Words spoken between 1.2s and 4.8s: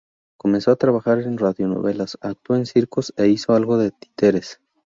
en radionovelas, actuó en circos e hizo algo de títeres.